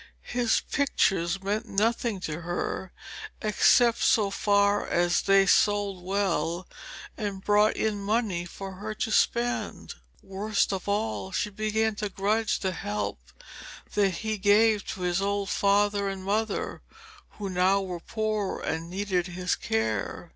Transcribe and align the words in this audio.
His 0.33 0.61
pictures 0.61 1.43
meant 1.43 1.67
nothing 1.67 2.19
to 2.21 2.41
her 2.41 2.91
except 3.39 3.99
so 4.01 4.31
far 4.31 4.87
as 4.87 5.21
they 5.21 5.45
sold 5.45 6.01
well 6.03 6.67
and 7.17 7.43
brought 7.43 7.75
in 7.77 7.99
money 8.01 8.45
for 8.45 8.71
her 8.77 8.95
to 8.95 9.11
spend. 9.11 9.93
Worst 10.23 10.73
of 10.73 10.89
all, 10.89 11.31
she 11.31 11.51
began 11.51 11.93
to 11.97 12.09
grudge 12.09 12.61
the 12.61 12.71
help 12.71 13.19
that 13.93 14.09
he 14.09 14.39
gave 14.39 14.83
to 14.87 15.01
his 15.01 15.21
old 15.21 15.51
father 15.51 16.09
and 16.09 16.23
mother, 16.23 16.81
who 17.37 17.47
now 17.47 17.79
were 17.81 17.99
poor 17.99 18.59
and 18.59 18.89
needed 18.89 19.27
his 19.27 19.53
care. 19.55 20.29